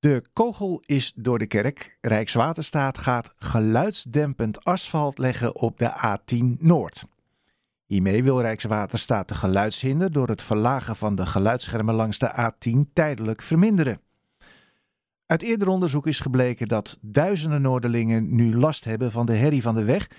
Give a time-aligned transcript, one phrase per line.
[0.00, 1.98] De kogel is door de kerk.
[2.00, 7.04] Rijkswaterstaat gaat geluidsdempend asfalt leggen op de A10 Noord.
[7.86, 13.42] Hiermee wil Rijkswaterstaat de geluidshinder door het verlagen van de geluidsschermen langs de A10 tijdelijk
[13.42, 14.00] verminderen.
[15.26, 19.74] Uit eerder onderzoek is gebleken dat duizenden Noorderlingen nu last hebben van de herrie van
[19.74, 20.10] de weg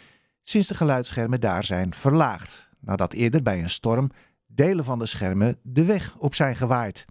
[0.44, 4.12] sinds de geluidsschermen daar zijn verlaagd, nadat eerder bij een storm
[4.48, 7.06] delen van de schermen de weg op zijn gewaaid.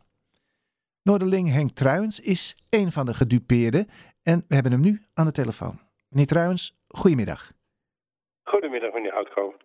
[1.03, 3.87] Noorderling Henk Truijens is een van de gedupeerden
[4.23, 5.79] en we hebben hem nu aan de telefoon.
[6.09, 7.51] Meneer Truijens, goedemiddag.
[8.43, 9.63] Goedemiddag, meneer Houtkoop.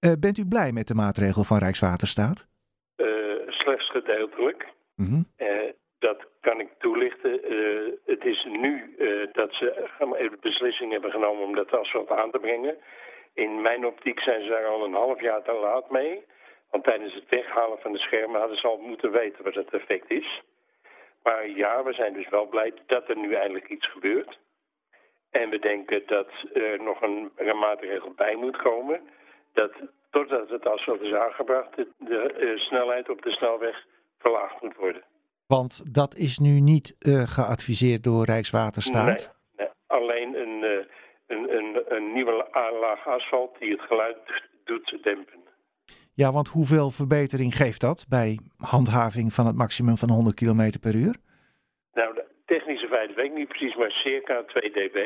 [0.00, 2.48] Uh, bent u blij met de maatregel van Rijkswaterstaat?
[2.96, 3.06] Uh,
[3.48, 4.72] slechts gedeeltelijk.
[4.96, 5.26] Mm -hmm.
[5.38, 7.32] uh, dat kan ik toelichten.
[8.04, 8.96] het is nu
[9.32, 12.76] dat ze de beslissing hebben genomen om dat asfalt aan te brengen.
[13.34, 16.24] In mijn optiek zijn ze daar al een half jaar te laat mee.
[16.70, 20.10] Want tijdens het weghalen van de schermen hadden ze al moeten weten wat het effect
[20.10, 20.42] is.
[21.22, 24.38] Maar ja, we zijn dus wel blij dat er nu eindelijk iets gebeurt.
[25.30, 29.00] En we denken dat er nog een, een maatregel bij moet komen.
[29.52, 29.72] Dat
[30.10, 33.84] totdat het asfalt is aangebracht, de, de uh, snelheid op de snelweg
[34.18, 35.02] verlaagd moet worden.
[35.46, 39.34] Want dat is nu niet uh, geadviseerd door Rijkswaterstaat?
[39.56, 39.68] Nee, nee.
[39.86, 40.84] alleen een, uh,
[41.26, 42.48] een, een, een nieuwe
[42.80, 44.18] laag asfalt die het geluid
[44.64, 45.41] doet dempen.
[46.14, 50.94] Ja, want hoeveel verbetering geeft dat bij handhaving van het maximum van 100 km per
[50.94, 51.16] uur?
[51.92, 54.98] Nou, de technische feiten weet ik niet precies, maar circa 2 dB.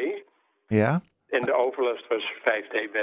[0.67, 1.03] Ja.
[1.29, 2.95] En de overlast was 5 dB.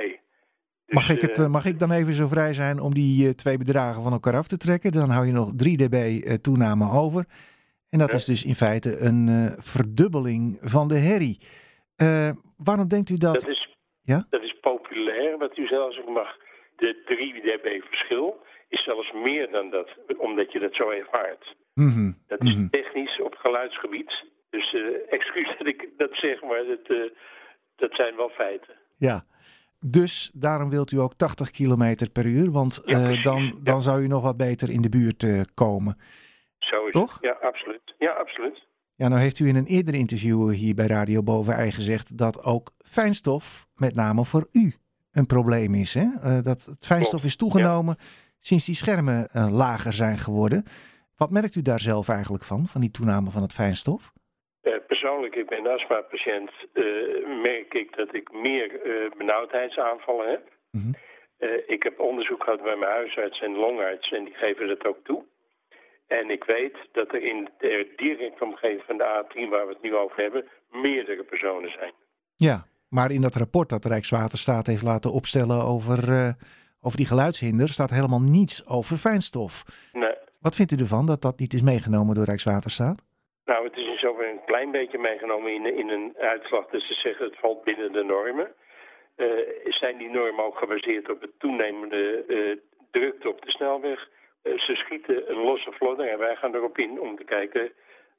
[0.85, 3.31] Dus, mag, ik het, uh, mag ik dan even zo vrij zijn om die uh,
[3.31, 4.91] twee bedragen van elkaar af te trekken?
[4.91, 7.25] Dan hou je nog 3 dB uh, toename over.
[7.89, 8.15] En dat ja.
[8.15, 11.37] is dus in feite een verdubbeling van de herrie.
[12.57, 13.33] waarom denkt u dat...
[13.33, 14.25] Dat is, ja?
[14.29, 16.41] dat is populair, wat u zelfs ook mag
[16.75, 21.55] de 3 dB verschil is zelfs meer dan dat, omdat je dat zo ervaart.
[21.73, 22.17] Mm -hmm.
[22.27, 22.69] Dat is -hmm.
[22.69, 24.25] technisch op geluidsgebied.
[24.49, 24.85] Dus uh,
[25.17, 27.11] excuus dat ik dat zeg, maar dat, uh,
[27.75, 28.73] dat zijn wel feiten.
[28.97, 29.25] Ja,
[29.85, 33.79] dus daarom wilt u ook 80 km per uur, want ja, uh, dan, dan ja.
[33.79, 35.97] zou u nog wat beter in de buurt komen.
[36.59, 37.13] Zo is Toch?
[37.13, 37.23] het.
[37.23, 37.93] Ja, absoluut.
[37.97, 38.65] Ja, absoluut.
[38.95, 42.71] Ja, nou heeft u in een eerder interview hier bij Radio Bovenij gezegd dat ook
[42.77, 44.73] fijnstof met name voor u
[45.13, 45.93] een probleem is.
[45.93, 46.01] Hè?
[46.01, 48.05] Uh, dat het fijnstof is toegenomen ja.
[48.39, 50.63] sinds die schermen uh, lager zijn geworden.
[51.17, 54.11] Wat merkt u daar zelf eigenlijk van, van die toename van het fijnstof?
[54.63, 56.51] Uh, persoonlijk, ik ben astma-patiënt,
[57.41, 58.69] merk ik dat ik meer
[59.17, 60.51] benauwdheidsaanvallen heb.
[60.71, 60.95] Mm -hmm.
[61.67, 65.23] ik heb onderzoek gehad bij mijn huisarts en longarts en die geven dat ook toe.
[66.07, 69.81] En ik weet dat er in de directe omgeving van de A10, waar we het
[69.81, 71.91] nu over hebben, meerdere personen zijn.
[72.35, 76.29] Ja, maar in dat rapport dat Rijkswaterstaat heeft laten opstellen over, uh,
[76.81, 79.53] over die geluidshinder staat helemaal niets over fijnstof.
[79.93, 80.15] Nee.
[80.45, 83.03] Wat vindt u ervan dat dat niet is meegenomen door Rijkswaterstaat?
[83.45, 86.65] Nou, het is in zover een klein beetje meegenomen in, in een uitslag.
[86.67, 88.47] Dus ze zeggen het valt binnen de normen.
[89.17, 89.27] Uh,
[89.65, 92.57] zijn die normen ook gebaseerd op het toenemende uh,
[92.91, 94.09] drukte op de snelweg?
[94.43, 97.71] ze schieten een losse vlodder en wij gaan erop in om te kijken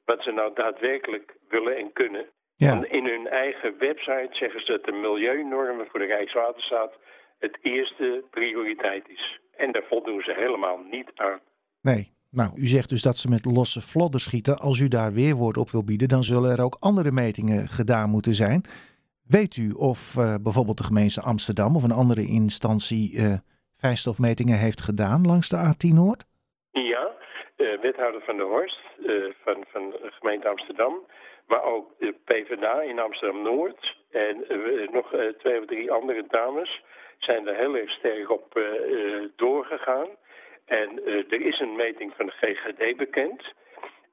[0.05, 2.25] wat ze nou daadwerkelijk willen en kunnen.
[2.57, 2.85] Ja.
[2.87, 6.93] In hun eigen website zeggen ze dat de milieunormen voor de Rijkswaterstaat
[7.39, 9.39] het eerste prioriteit is.
[9.57, 11.39] En daar voldoen ze helemaal niet aan.
[11.81, 14.57] Nee, nou, u zegt dus dat ze met losse vlodder schieten.
[14.57, 18.33] Als u daar weerwoord op wil bieden, dan zullen er ook andere metingen gedaan moeten
[18.33, 18.61] zijn.
[19.27, 23.33] Weet u of uh, bijvoorbeeld de gemeente Amsterdam of een andere instantie uh,
[23.75, 26.25] fijnstofmetingen heeft gedaan langs de A10 Noord?
[26.71, 27.11] Ja,
[27.57, 28.83] uh, wethouder van de Horst
[29.43, 30.93] van, van de gemeente Amsterdam
[31.47, 36.83] maar ook de PvdA in Amsterdam-Noord en uh, nog uh, twee of drie andere dames
[37.17, 40.07] zijn er heel erg sterk op uh, doorgegaan.
[40.65, 43.43] En er is een meting van de GGD bekend.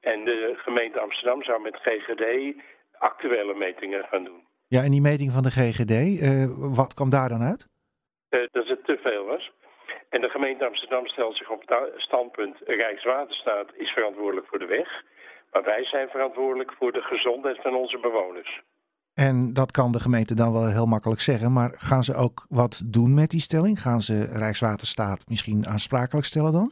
[0.01, 2.55] En de gemeente Amsterdam zou met GGD
[2.97, 4.43] actuele metingen gaan doen.
[4.67, 5.95] Ja, en die meting van de GGD,
[6.75, 7.67] wat kwam daar dan uit?
[8.51, 9.51] dat het te veel was.
[10.09, 15.03] En de gemeente Amsterdam stelt zich op het standpunt Rijkswaterstaat is verantwoordelijk voor de weg.
[15.53, 18.61] Maar wij zijn verantwoordelijk voor de gezondheid van onze bewoners.
[19.13, 22.81] En dat kan de gemeente dan wel heel makkelijk zeggen, maar gaan ze ook wat
[22.85, 23.79] doen met die stelling?
[23.79, 26.71] Gaan ze Rijkswaterstaat misschien aansprakelijk stellen dan?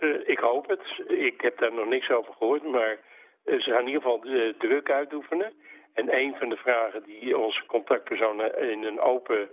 [0.00, 0.84] Uh, ik hoop het.
[1.08, 2.98] Ik heb daar nog niks over gehoord, maar
[3.44, 5.52] uh, ze gaan in ieder geval de druk uitoefenen.
[5.94, 9.48] En een van de vragen die onze contactpersonen in een open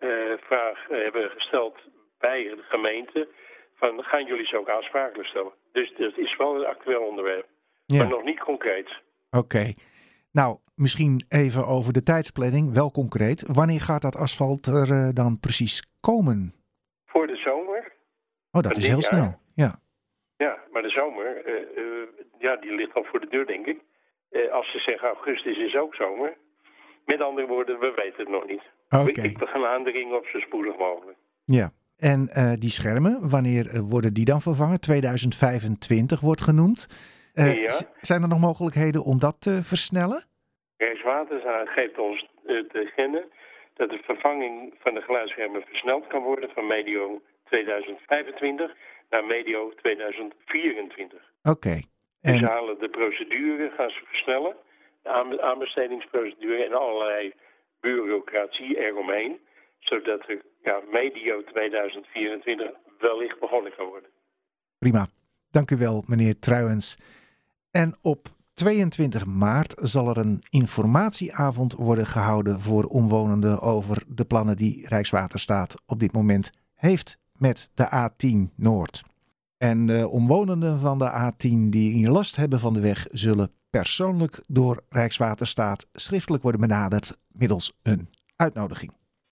[0.00, 0.08] uh,
[0.40, 1.76] vraag hebben gesteld
[2.18, 3.28] bij de gemeente,
[3.74, 5.52] van gaan jullie ze ook aansprakelijk stellen?
[5.72, 7.46] Dus dat is wel een actueel onderwerp.
[7.92, 7.98] Ja.
[7.98, 9.02] Maar nog niet concreet.
[9.30, 9.38] Oké.
[9.38, 9.76] Okay.
[10.32, 13.44] Nou, misschien even over de tijdsplanning, wel concreet.
[13.46, 16.54] Wanneer gaat dat asfalt er uh, dan precies komen?
[17.06, 17.92] Voor de zomer.
[18.50, 19.80] Oh, dat is heel snel, ja.
[20.36, 22.08] Ja, maar de zomer, uh, uh,
[22.38, 23.78] ja, die ligt al voor de deur, denk ik.
[24.52, 26.36] als ze zeggen augustus is ook zomer.
[27.06, 28.62] Met andere woorden, we weten het nog niet.
[28.88, 29.36] Okay.
[29.38, 31.18] We, gaan aandringen op zo spoedig mogelijk.
[31.44, 32.28] Ja, en
[32.58, 34.80] die schermen, wanneer worden die dan vervangen?
[34.80, 36.86] 2025 wordt genoemd.
[37.32, 37.70] Ja.
[38.00, 40.24] Zijn er nog mogelijkheden om dat te versnellen?
[40.76, 43.24] Rijkswaterstaat geeft ons te kennen
[43.74, 48.74] dat de vervanging van de geluidsschermen versneld kan worden van medio 2025
[49.10, 51.32] naar medio 2024.
[51.42, 51.80] Oké.
[52.20, 54.56] Dus ze halen de procedure, gaan ze versnellen,
[55.02, 57.32] de aanbestedingsprocedure en allerlei
[57.80, 59.38] bureaucratie eromheen,
[59.78, 64.10] zodat er ja, medio 2024 wellicht begonnen kan worden.
[64.78, 65.06] Prima.
[65.50, 66.96] Dank u wel, meneer Truijens.
[67.72, 74.56] En op 22 maart zal er een informatieavond worden gehouden voor omwonenden over de plannen
[74.56, 79.02] die Rijkswaterstaat op dit moment heeft met de A10 Noord.
[79.58, 84.84] En de omwonenden van de A10 die last hebben van de weg zullen persoonlijk door
[84.88, 88.92] Rijkswaterstaat schriftelijk worden benaderd middels een uitnodiging.